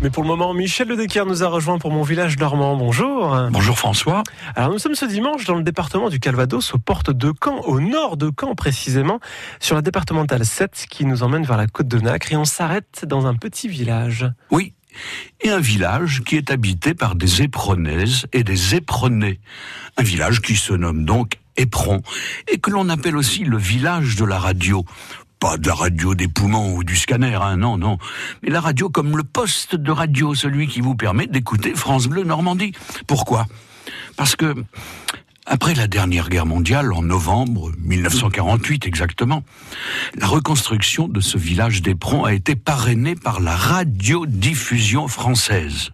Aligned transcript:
Mais 0.00 0.10
pour 0.10 0.22
le 0.22 0.28
moment, 0.28 0.54
Michel 0.54 0.86
Ledecker 0.86 1.24
nous 1.26 1.42
a 1.42 1.48
rejoint 1.48 1.78
pour 1.78 1.90
mon 1.90 2.02
village 2.02 2.38
normand. 2.38 2.76
Bonjour. 2.76 3.36
Bonjour 3.50 3.76
François. 3.76 4.22
Alors 4.54 4.70
nous 4.70 4.78
sommes 4.78 4.94
ce 4.94 5.04
dimanche 5.04 5.44
dans 5.44 5.56
le 5.56 5.64
département 5.64 6.08
du 6.08 6.20
Calvados, 6.20 6.72
aux 6.72 6.78
portes 6.78 7.10
de 7.10 7.32
Caen, 7.42 7.62
au 7.62 7.80
nord 7.80 8.16
de 8.16 8.30
Caen 8.38 8.54
précisément, 8.54 9.18
sur 9.58 9.74
la 9.74 9.82
départementale 9.82 10.44
7 10.44 10.86
qui 10.88 11.04
nous 11.04 11.24
emmène 11.24 11.42
vers 11.42 11.56
la 11.56 11.66
côte 11.66 11.88
de 11.88 11.98
Nacre 11.98 12.32
et 12.32 12.36
on 12.36 12.44
s'arrête 12.44 13.06
dans 13.08 13.26
un 13.26 13.34
petit 13.34 13.66
village. 13.66 14.30
Oui, 14.52 14.74
et 15.40 15.50
un 15.50 15.58
village 15.58 16.22
qui 16.24 16.36
est 16.36 16.52
habité 16.52 16.94
par 16.94 17.16
des 17.16 17.42
épronaises 17.42 18.26
et 18.32 18.44
des 18.44 18.76
épronais. 18.76 19.40
Un 19.96 20.04
village 20.04 20.40
qui 20.42 20.54
se 20.54 20.74
nomme 20.74 21.04
donc 21.04 21.40
Éperon 21.56 22.02
et 22.46 22.58
que 22.58 22.70
l'on 22.70 22.88
appelle 22.88 23.16
aussi 23.16 23.42
le 23.42 23.58
village 23.58 24.14
de 24.14 24.24
la 24.24 24.38
radio. 24.38 24.84
Pas 25.40 25.56
de 25.56 25.68
la 25.68 25.74
radio 25.74 26.14
des 26.14 26.26
poumons 26.26 26.74
ou 26.74 26.84
du 26.84 26.96
scanner, 26.96 27.38
hein, 27.40 27.56
non, 27.56 27.78
non. 27.78 27.98
Mais 28.42 28.50
la 28.50 28.60
radio 28.60 28.88
comme 28.88 29.16
le 29.16 29.22
poste 29.22 29.76
de 29.76 29.90
radio, 29.92 30.34
celui 30.34 30.66
qui 30.66 30.80
vous 30.80 30.96
permet 30.96 31.26
d'écouter 31.26 31.74
France 31.74 32.08
Bleu 32.08 32.24
Normandie. 32.24 32.72
Pourquoi? 33.06 33.46
Parce 34.16 34.34
que 34.34 34.54
après 35.46 35.74
la 35.74 35.86
dernière 35.86 36.28
guerre 36.28 36.44
mondiale, 36.44 36.92
en 36.92 37.02
novembre 37.02 37.70
1948 37.78 38.86
exactement, 38.86 39.44
la 40.16 40.26
reconstruction 40.26 41.08
de 41.08 41.20
ce 41.20 41.38
village 41.38 41.80
d'Éperon 41.80 42.24
a 42.24 42.34
été 42.34 42.54
parrainée 42.54 43.14
par 43.14 43.40
la 43.40 43.56
radiodiffusion 43.56 45.08
française. 45.08 45.92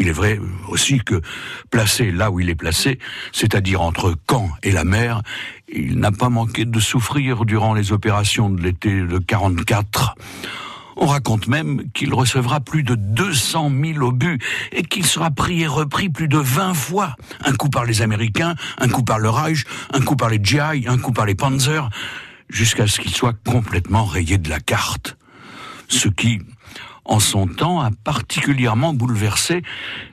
Il 0.00 0.06
est 0.06 0.12
vrai 0.12 0.38
aussi 0.68 1.00
que, 1.00 1.20
placé 1.70 2.12
là 2.12 2.30
où 2.30 2.38
il 2.38 2.48
est 2.48 2.54
placé, 2.54 3.00
c'est-à-dire 3.32 3.82
entre 3.82 4.14
Caen 4.30 4.48
et 4.62 4.70
la 4.70 4.84
mer, 4.84 5.22
il 5.68 5.98
n'a 5.98 6.12
pas 6.12 6.28
manqué 6.28 6.64
de 6.64 6.78
souffrir 6.78 7.44
durant 7.44 7.74
les 7.74 7.90
opérations 7.90 8.48
de 8.48 8.62
l'été 8.62 9.00
de 9.00 9.18
44. 9.18 10.14
On 10.96 11.06
raconte 11.06 11.48
même 11.48 11.90
qu'il 11.94 12.14
recevra 12.14 12.60
plus 12.60 12.84
de 12.84 12.94
200 12.94 13.72
000 13.94 14.06
obus 14.06 14.38
et 14.70 14.84
qu'il 14.84 15.04
sera 15.04 15.32
pris 15.32 15.62
et 15.62 15.66
repris 15.66 16.08
plus 16.08 16.28
de 16.28 16.38
20 16.38 16.74
fois. 16.74 17.16
Un 17.44 17.52
coup 17.54 17.68
par 17.68 17.84
les 17.84 18.00
Américains, 18.00 18.54
un 18.78 18.88
coup 18.88 19.02
par 19.02 19.18
le 19.18 19.30
Reich, 19.30 19.64
un 19.92 20.00
coup 20.00 20.16
par 20.16 20.28
les 20.28 20.40
GI, 20.42 20.86
un 20.86 20.98
coup 20.98 21.12
par 21.12 21.26
les 21.26 21.34
Panzer, 21.34 21.90
jusqu'à 22.48 22.86
ce 22.86 23.00
qu'il 23.00 23.12
soit 23.12 23.36
complètement 23.44 24.04
rayé 24.04 24.38
de 24.38 24.48
la 24.48 24.60
carte. 24.60 25.16
Ce 25.88 26.08
qui, 26.08 26.40
en 27.08 27.20
son 27.20 27.46
temps, 27.46 27.80
a 27.80 27.90
particulièrement 28.04 28.92
bouleversé 28.92 29.62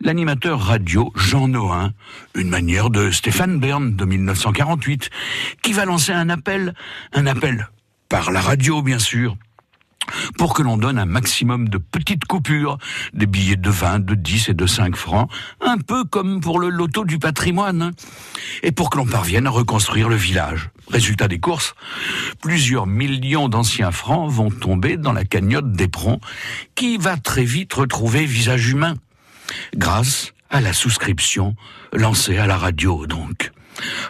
l'animateur 0.00 0.60
radio 0.60 1.12
Jean 1.14 1.46
Nohain, 1.46 1.92
une 2.34 2.48
manière 2.48 2.90
de 2.90 3.10
Stéphane 3.10 3.60
Bern 3.60 3.94
de 3.94 4.04
1948, 4.04 5.10
qui 5.62 5.72
va 5.72 5.84
lancer 5.84 6.12
un 6.12 6.30
appel, 6.30 6.74
un 7.12 7.26
appel 7.26 7.68
par 8.08 8.32
la 8.32 8.40
radio 8.40 8.82
bien 8.82 8.98
sûr, 8.98 9.36
pour 10.36 10.54
que 10.54 10.62
l'on 10.62 10.76
donne 10.76 10.98
un 10.98 11.06
maximum 11.06 11.68
de 11.68 11.78
petites 11.78 12.24
coupures, 12.24 12.78
des 13.12 13.26
billets 13.26 13.56
de 13.56 13.70
20, 13.70 14.00
de 14.00 14.14
10 14.14 14.50
et 14.50 14.54
de 14.54 14.66
5 14.66 14.96
francs, 14.96 15.30
un 15.60 15.78
peu 15.78 16.04
comme 16.04 16.40
pour 16.40 16.58
le 16.58 16.68
loto 16.68 17.04
du 17.04 17.18
patrimoine, 17.18 17.92
et 18.62 18.72
pour 18.72 18.90
que 18.90 18.98
l'on 18.98 19.06
parvienne 19.06 19.46
à 19.46 19.50
reconstruire 19.50 20.08
le 20.08 20.16
village. 20.16 20.70
Résultat 20.90 21.28
des 21.28 21.38
courses, 21.38 21.74
plusieurs 22.40 22.86
millions 22.86 23.48
d'anciens 23.48 23.90
francs 23.90 24.30
vont 24.30 24.50
tomber 24.50 24.96
dans 24.96 25.12
la 25.12 25.24
cagnotte 25.24 25.72
d'Éperon, 25.72 26.20
qui 26.74 26.96
va 26.96 27.16
très 27.16 27.44
vite 27.44 27.72
retrouver 27.74 28.24
visage 28.24 28.68
humain, 28.68 28.94
grâce 29.76 30.32
à 30.50 30.60
la 30.60 30.72
souscription 30.72 31.54
lancée 31.92 32.38
à 32.38 32.46
la 32.46 32.56
radio 32.56 33.06
donc. 33.06 33.52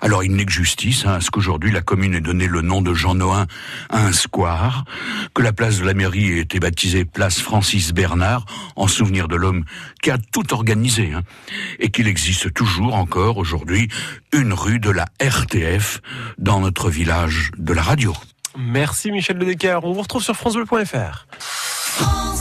Alors 0.02 0.24
il 0.24 0.32
n'est 0.34 0.44
que 0.44 0.52
justice 0.52 1.04
hein, 1.06 1.14
à 1.14 1.20
ce 1.20 1.30
qu'aujourd'hui 1.30 1.70
la 1.70 1.80
commune 1.80 2.14
ait 2.14 2.20
donné 2.20 2.46
le 2.46 2.62
nom 2.62 2.82
de 2.82 2.94
Jean 2.94 3.14
Nohain 3.14 3.46
à 3.90 4.04
un 4.04 4.12
square, 4.12 4.84
que 5.34 5.42
la 5.42 5.52
place 5.52 5.78
de 5.78 5.84
la 5.84 5.94
mairie 5.94 6.32
ait 6.32 6.40
été 6.40 6.60
baptisée 6.60 7.04
place 7.04 7.40
Francis 7.40 7.92
Bernard 7.92 8.46
en 8.76 8.86
souvenir 8.86 9.28
de 9.28 9.36
l'homme 9.36 9.64
qui 10.02 10.10
a 10.10 10.18
tout 10.18 10.52
organisé, 10.52 11.12
hein, 11.12 11.22
et 11.78 11.90
qu'il 11.90 12.06
existe 12.06 12.52
toujours 12.54 12.94
encore 12.94 13.38
aujourd'hui 13.38 13.88
une 14.32 14.52
rue 14.52 14.78
de 14.78 14.90
la 14.90 15.06
RTF 15.20 16.00
dans 16.38 16.60
notre 16.60 16.90
village 16.90 17.50
de 17.58 17.72
la 17.72 17.82
radio. 17.82 18.12
Merci 18.56 19.12
Michel 19.12 19.38
Ledecker, 19.38 19.80
on 19.82 19.92
vous 19.92 20.02
retrouve 20.02 20.22
sur 20.22 20.34
francebleu.fr. 20.34 21.26
France 21.38 22.37